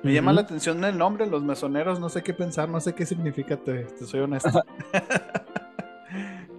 [0.02, 3.06] Me llama la atención el nombre, los mesoneros, no sé qué pensar, no sé qué
[3.06, 4.50] significa, te, te soy honesto.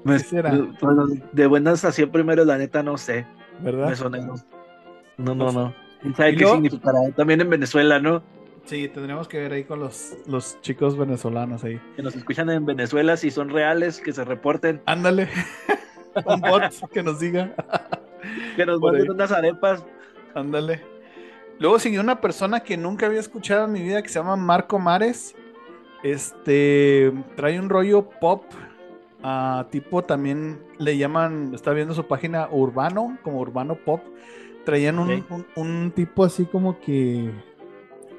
[0.03, 0.51] Pues, ¿Qué será?
[0.79, 0.95] pues,
[1.31, 3.25] de buenas hacia primero, la neta, no sé.
[3.59, 3.89] ¿Verdad?
[3.89, 4.45] Mesoneros.
[5.17, 5.73] No, no, Pues, no.
[6.01, 6.99] ¿Quién sabe y qué luego- significará?
[7.15, 8.21] También en Venezuela, ¿no?
[8.65, 11.79] Sí, tendríamos que ver ahí con los, los chicos venezolanos ahí.
[11.95, 15.27] Que nos escuchan en Venezuela, si son reales, que se reporten, Ándale,
[16.25, 17.53] un bot que nos diga.
[18.55, 19.85] que nos manden unas arepas.
[20.33, 20.81] Ándale.
[21.59, 24.79] Luego siguió una persona que nunca había escuchado en mi vida que se llama Marco
[24.79, 25.35] Mares.
[26.03, 28.43] Este trae un rollo pop.
[29.23, 34.01] ah, tipo también le llaman, está viendo su página urbano, como urbano pop.
[34.65, 35.23] Traían un-
[35.55, 37.29] un tipo así como que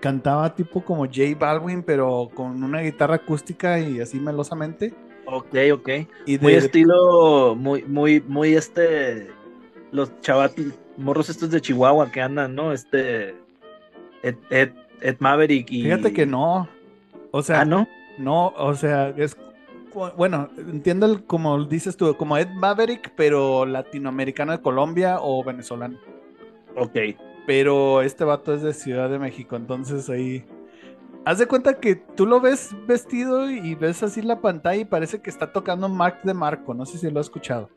[0.06, 4.94] cantaba tipo como J Balvin, pero con una guitarra acústica y así melosamente.
[5.24, 5.88] Ok, ok.
[6.26, 9.28] Y Muy estilo, muy, muy, muy este.
[9.90, 10.66] Los chavatos,
[10.96, 12.72] morros estos de Chihuahua que andan, ¿no?
[12.72, 13.34] Este.
[14.22, 15.82] Ed, Ed, Ed Maverick y.
[15.82, 16.68] fíjate que no.
[17.32, 17.88] O sea, Ah, ¿no?
[18.16, 19.36] No, o sea, es
[20.16, 25.98] bueno, entiendo el, como dices tú, como Ed Maverick, pero latinoamericano de Colombia o venezolano.
[26.76, 26.96] Ok.
[27.46, 30.44] Pero este vato es de Ciudad de México, entonces ahí.
[31.24, 35.20] Haz de cuenta que tú lo ves vestido y ves así la pantalla y parece
[35.20, 36.74] que está tocando Mark de Marco.
[36.74, 37.68] No sé si lo has escuchado.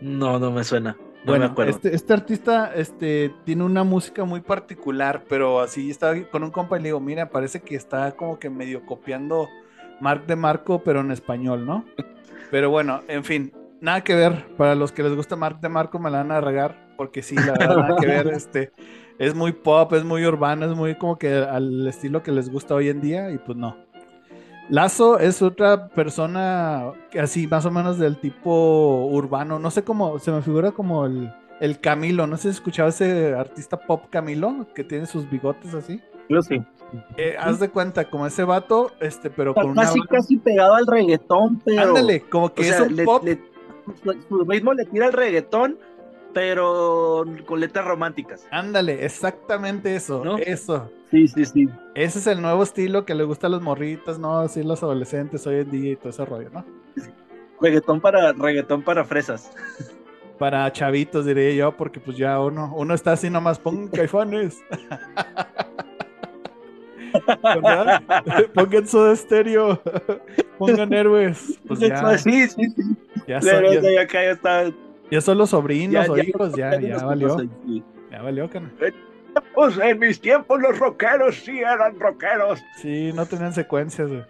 [0.00, 0.96] No, no me suena.
[1.24, 1.70] No bueno, me acuerdo.
[1.70, 6.78] Este, este artista este, tiene una música muy particular, pero así estaba con un compa
[6.78, 9.48] y le digo, mira, parece que está como que medio copiando
[10.00, 11.84] Mark de Marco, pero en español, ¿no?
[12.50, 14.46] Pero bueno, en fin, nada que ver.
[14.56, 17.34] Para los que les gusta Mark de Marco me la van a regar, porque sí,
[17.36, 18.26] la verdad, nada que ver.
[18.34, 18.70] Este,
[19.18, 22.74] es muy pop, es muy urbano, es muy como que al estilo que les gusta
[22.74, 23.74] hoy en día, y pues no.
[24.68, 30.18] Lazo es otra persona que así más o menos del tipo urbano, no sé cómo,
[30.18, 34.66] se me figura como el, el Camilo, no sé si escuchaba ese artista pop Camilo,
[34.74, 36.02] que tiene sus bigotes así.
[36.28, 36.60] Yo sí.
[37.16, 39.82] Eh, haz de cuenta, como ese vato, este, pero con una...
[39.82, 41.82] Casi, casi pegado al reggaetón, pero.
[41.82, 43.40] Ándale, como O que sea, es un le- pop, le-
[44.02, 45.78] su, su ritmo le tira al reggaetón,
[46.38, 48.46] pero con letras románticas.
[48.52, 50.38] ándale, exactamente eso, ¿No?
[50.38, 50.88] eso.
[51.10, 51.68] Sí, sí, sí.
[51.96, 54.38] Ese es el nuevo estilo que le gusta a los morritos, ¿no?
[54.38, 56.64] Así los adolescentes hoy en día y todo ese rollo, ¿no?
[57.60, 59.50] Reggaetón para, reggaetón para fresas.
[60.38, 64.62] Para chavitos, diría yo, porque pues ya uno, uno está así nomás, pongan caifanes.
[68.54, 69.80] Pongan su estéreo,
[70.58, 71.58] pongan héroes.
[71.66, 72.82] Pues ya, Sí, sí, sí.
[73.26, 74.70] ya, son, ya, ya acá ya está.
[75.10, 77.36] Ya son los sobrinos Ya- o ya- hijos, ya, ya valió,
[78.10, 78.72] ya valió, cana.
[79.54, 82.60] Pues en mis tiempos los rockeros sí eran rockeros.
[82.76, 84.22] Sí, no tenían secuencias, güey.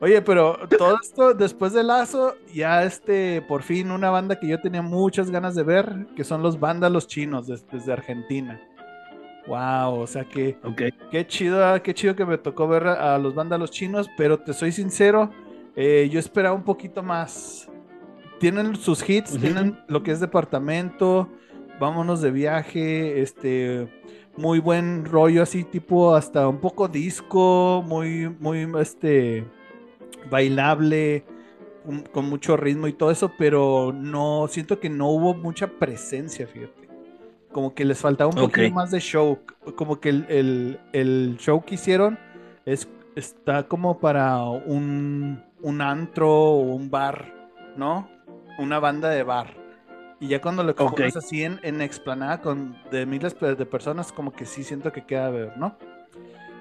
[0.00, 4.58] Oye, pero todo esto después de Lazo, ya este, por fin una banda que yo
[4.60, 8.58] tenía muchas ganas de ver, que son los Vándalos Chinos des- desde Argentina.
[9.46, 10.56] Wow, o sea que
[11.10, 14.38] qué chido, ah, qué chido que me tocó ver a, a los Vándalos Chinos, pero
[14.38, 15.30] te soy sincero,
[15.76, 17.69] eh, yo esperaba un poquito más.
[18.40, 21.28] Tienen sus hits, tienen lo que es departamento,
[21.78, 23.88] vámonos de viaje, este,
[24.36, 29.44] muy buen rollo así, tipo hasta un poco disco, muy, muy, este,
[30.30, 31.24] bailable,
[31.84, 36.46] un- con mucho ritmo y todo eso, pero no, siento que no hubo mucha presencia,
[36.46, 36.88] fíjate.
[37.52, 39.40] Como que les faltaba un poquito más de show,
[39.76, 42.18] como que el, el- el show que hicieron
[42.64, 47.34] es, está como para un, un antro o un bar,
[47.76, 48.08] ¿no?
[48.60, 49.54] Una banda de bar.
[50.20, 50.96] Y ya cuando lo Ok.
[50.96, 55.06] pones así en, en explanada con de miles de personas, como que sí siento que
[55.06, 55.76] queda a ver, ¿no?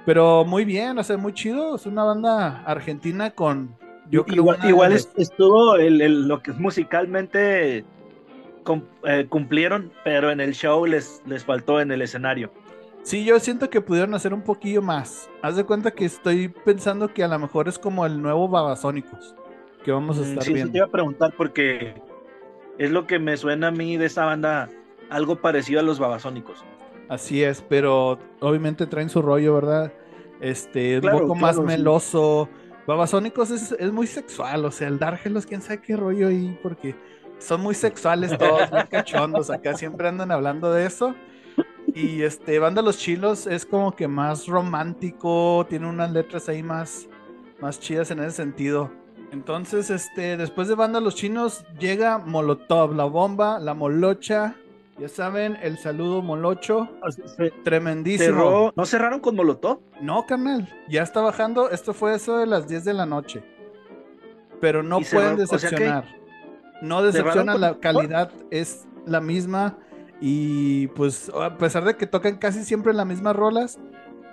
[0.06, 1.76] Pero muy bien, o sea, muy chido.
[1.76, 3.76] Es una banda argentina con.
[4.10, 7.84] Yo creo igual de igual es- estuvo el, el- lo que es musicalmente
[9.04, 12.52] eh, cumplieron, pero en el show les, les faltó en el escenario.
[13.04, 15.30] Sí, yo siento que pudieron hacer un poquillo más.
[15.42, 19.36] Haz de cuenta que estoy pensando que a lo mejor es como el nuevo Babasónicos
[19.84, 20.72] que vamos a Mm, estar Sí, sí, viendo.
[20.72, 22.04] te iba a preguntar porque
[22.78, 24.76] es lo que me suena a mí de esa banda,
[25.10, 26.68] algo parecido a los babasónicos.
[27.08, 29.94] Así es, pero obviamente traen su rollo, ¿verdad?
[30.40, 31.62] Este, Claro, un poco más sí.
[31.62, 32.50] meloso,
[32.86, 37.00] Babasónicos es, es muy sexual, o sea, el Dárgelos, quién sabe qué rollo ahí, porque
[37.38, 41.16] son muy sexuales todos, muy cachondos, acá siempre andan hablando de eso.
[41.94, 47.10] Y este, Banda Los Chilos es como que más romántico, tiene unas letras ahí más,
[47.60, 48.99] más chidas en ese sentido.
[49.32, 54.56] Entonces, este, después de Banda Los Chinos llega Molotov, la bomba, la molocha.
[54.98, 56.90] Ya saben, el saludo molocho.
[57.64, 58.74] Tremendísimo.
[58.76, 59.80] ¿No cerraron con Molotov?
[60.02, 60.68] No, carnal.
[60.90, 61.70] Ya está bajando.
[61.70, 63.44] Esto fue eso de las 10 de la noche.
[64.60, 66.06] Pero no pueden decepcionar.
[66.82, 69.78] no decepcionan, la calidad es la misma.
[70.20, 73.80] Y pues, a pesar de que tocan casi siempre las mismas rolas,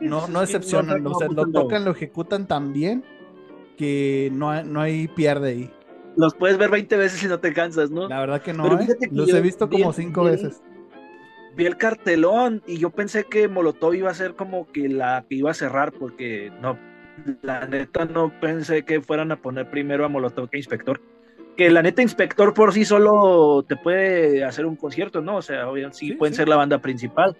[0.01, 1.07] no, no decepcionan.
[1.07, 3.05] o sea, lo tocan, lo ejecutan tan bien
[3.77, 5.71] que no, no hay pierde ahí.
[6.17, 8.09] Los puedes ver 20 veces y no te cansas, ¿no?
[8.09, 8.81] La verdad que no.
[8.81, 8.87] ¿eh?
[9.11, 10.63] Los he visto como 5 veces.
[11.55, 15.37] Vi el cartelón y yo pensé que Molotov iba a ser como que la que
[15.37, 16.79] iba a cerrar, porque no,
[17.43, 21.01] la neta no pensé que fueran a poner primero a Molotov que Inspector.
[21.57, 25.37] Que la neta Inspector por sí solo te puede hacer un concierto, ¿no?
[25.37, 27.37] O sea, obviamente sí, pueden ser la banda principal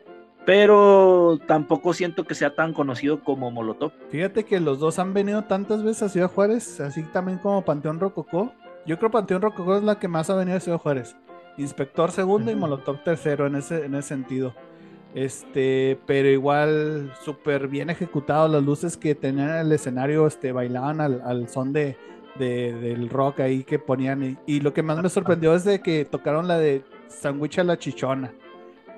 [0.47, 3.93] pero tampoco siento que sea tan conocido como Molotov.
[4.11, 7.99] Fíjate que los dos han venido tantas veces a Ciudad Juárez, así también como Panteón
[7.99, 8.53] Rococó.
[8.87, 11.17] Yo creo Panteón Rococó es la que más ha venido a Ciudad Juárez.
[11.59, 14.55] Inspector segundo y Molotov tercero en ese, en ese sentido.
[15.17, 18.47] Este, pero igual súper bien ejecutado.
[18.47, 21.97] Las luces que tenían en el escenario este, bailaban al, son de,
[22.39, 24.39] del rock ahí que ponían.
[24.47, 27.79] Y, lo que más me sorprendió es de que tocaron la de Sandwich a la
[27.79, 28.33] Chichona.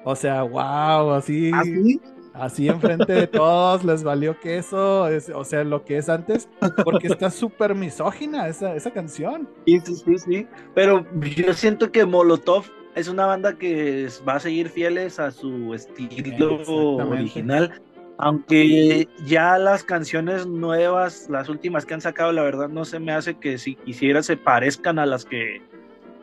[0.05, 1.51] O sea, wow, así.
[1.55, 2.01] ¿Así?
[2.05, 6.49] ¿Ah, así enfrente de todos les valió queso, o sea, lo que es antes,
[6.85, 9.49] porque está súper misógina esa, esa canción.
[9.67, 10.47] Sí, sí, sí, sí.
[10.75, 11.05] Pero
[11.37, 16.57] yo siento que Molotov es una banda que va a seguir fieles a su estilo
[16.97, 17.81] original.
[18.21, 23.13] Aunque ya las canciones nuevas, las últimas que han sacado, la verdad no se me
[23.13, 25.63] hace que si quisiera se parezcan a las que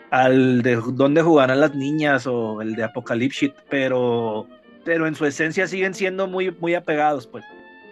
[0.09, 4.47] al de dónde jugarán las niñas o el de Apocalypse, pero,
[4.83, 7.43] pero en su esencia siguen siendo muy, muy apegados, pues.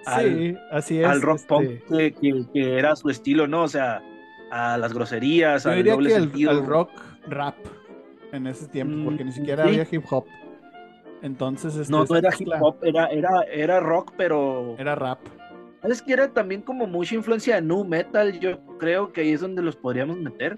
[0.06, 1.06] Al, así es.
[1.06, 3.64] Al rock este punk que, era su estilo, ¿no?
[3.64, 4.02] O sea,
[4.52, 6.52] a las groserías, al doble sentido.
[6.52, 6.92] Al rock
[7.28, 7.56] rap
[8.32, 10.26] en ese tiempo, mm, porque ni siquiera había hip hop.
[11.22, 14.76] Entonces, este, no, no era hip hop, era, era, era rock, pero.
[14.78, 15.20] Era rap.
[15.84, 19.42] Es que era también como mucha influencia de nu metal, yo creo que ahí es
[19.42, 20.58] donde los podríamos meter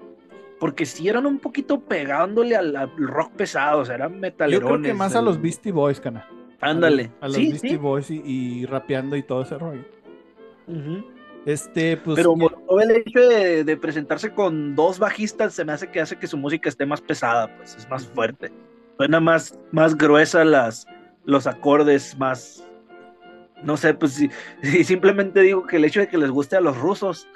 [0.60, 4.70] porque sí eran un poquito pegándole al, rock pesado, o sea, eran metalerones.
[4.70, 6.28] Yo creo que más a los Beastie Boys, cana.
[6.62, 7.12] Ándale.
[7.22, 9.84] A, los Beastie Boys y, rapeando y todo ese rollo.
[11.46, 12.16] Este, pues.
[12.16, 12.36] Pero
[12.82, 16.70] el hecho de, presentarse con dos bajistas se me hace que hace que su música
[16.70, 18.52] esté más pesada, pues es más fuerte.
[18.98, 20.88] Suena más, más gruesa las,
[21.26, 22.68] los acordes, más.
[23.64, 24.22] No sé, pues
[24.84, 27.28] simplemente digo que el hecho de que les guste a los rusos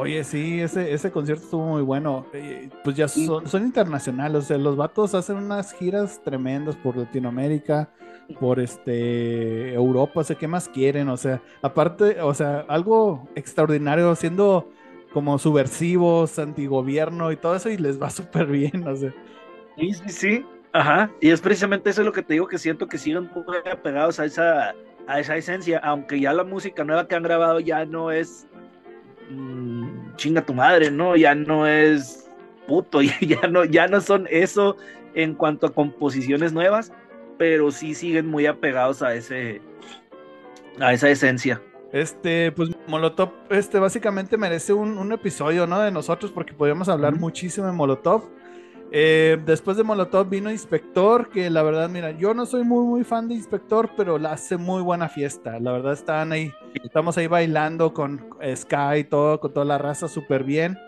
[0.00, 2.24] Oye, sí, ese, ese concierto estuvo muy bueno.
[2.32, 7.90] Eh, pues ya son, internacionales, o sea, los vatos hacen unas giras tremendas por Latinoamérica,
[8.38, 11.08] por este Europa, o sea, ¿qué más quieren?
[11.08, 14.70] O sea, aparte, o sea, algo extraordinario, siendo
[15.12, 19.12] como subversivos, antigobierno y todo eso, y les va súper bien, o sea.
[19.76, 20.46] Sí, sí, sí.
[20.72, 21.10] Ajá.
[21.20, 24.26] Y es precisamente eso lo que te digo que siento que siguen muy apegados a
[24.26, 24.76] esa,
[25.08, 28.46] a esa esencia, aunque ya la música nueva que han grabado ya no es
[29.30, 31.16] Mm, chinga tu madre, ¿no?
[31.16, 32.28] Ya no es
[32.66, 34.76] puto, ya no, ya no son eso
[35.14, 36.92] en cuanto a composiciones nuevas,
[37.38, 39.60] pero sí siguen muy apegados a ese,
[40.80, 41.60] a esa esencia.
[41.92, 45.80] Este, pues Molotov, este básicamente merece un, episodio, ¿no?
[45.80, 48.24] De nosotros, porque podríamos hablar muchísimo de Molotov.
[48.90, 53.04] Eh, después de Molotov vino Inspector, que la verdad, mira, yo no soy muy, muy
[53.04, 55.58] fan de Inspector, pero la hace muy buena fiesta.
[55.60, 58.24] La verdad, están ahí, estamos ahí bailando con
[58.54, 60.78] Sky y todo, con toda la raza súper bien.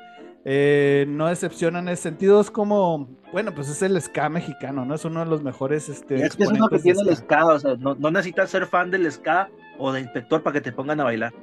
[0.47, 4.95] Eh, no decepcionan en ese sentido, es como, bueno, pues es el ska mexicano, ¿no?
[4.95, 5.91] Es uno de los mejores.
[5.91, 8.67] Este, es que es uno que tiene el ska, o sea, no, no necesitas ser
[8.67, 11.35] fan del ska o de Inspector para que te pongan a bailar.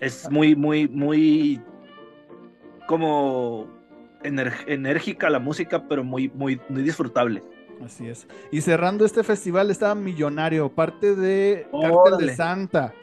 [0.00, 1.60] Es muy, muy, muy
[2.88, 3.68] como
[4.22, 7.42] enérgica la música, pero muy, muy, muy disfrutable.
[7.84, 8.26] Así es.
[8.50, 12.94] Y cerrando este festival estaba Millonario, parte de Cártel de Santa.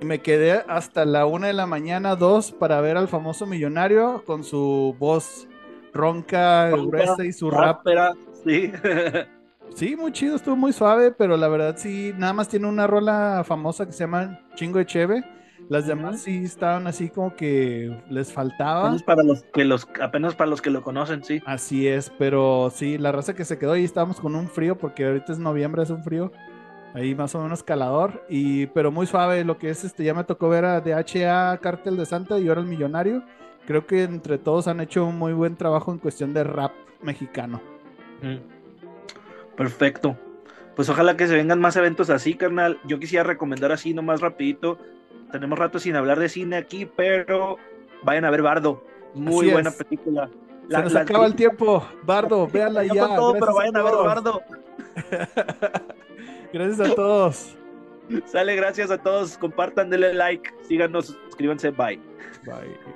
[0.00, 4.22] Y me quedé hasta la una de la mañana, dos, para ver al famoso Millonario
[4.24, 5.48] con su voz
[5.92, 7.84] ronca, gruesa y su rap.
[8.44, 8.72] Sí.
[9.74, 13.42] sí, muy chido, estuvo muy suave, pero la verdad sí, nada más tiene una rola
[13.46, 15.24] famosa que se llama Chingo de Cheve
[15.68, 18.86] las demás sí estaban así como que les faltaba.
[18.86, 21.42] Apenas para los que los, apenas para los que lo conocen, sí.
[21.46, 25.06] Así es, pero sí, la raza que se quedó y estábamos con un frío, porque
[25.06, 26.32] ahorita es noviembre, es un frío.
[26.94, 30.24] ahí más o menos calador, y, pero muy suave lo que es, este, ya me
[30.24, 33.24] tocó ver a DHA, Cártel de Santa y ahora el Millonario.
[33.66, 37.60] Creo que entre todos han hecho un muy buen trabajo en cuestión de rap mexicano.
[39.56, 40.16] Perfecto.
[40.76, 42.78] Pues ojalá que se vengan más eventos así, carnal.
[42.84, 44.78] Yo quisiera recomendar así nomás rapidito.
[45.34, 47.58] Tenemos rato sin hablar de cine aquí, pero
[48.04, 48.84] vayan a ver Bardo.
[49.14, 50.30] Muy buena película.
[50.70, 51.84] se nos acaba el tiempo.
[52.04, 53.08] Bardo, véanla ya.
[53.32, 54.42] pero vayan a, ver Bardo.
[56.52, 57.56] gracias a todos.
[58.26, 59.36] Sale, gracias a todos.
[59.36, 61.72] Compartan, denle like, síganos, suscríbanse.
[61.72, 61.98] Bye.
[62.46, 62.94] Bye.